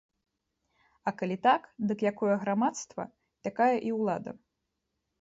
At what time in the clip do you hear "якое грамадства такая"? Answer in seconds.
2.13-3.73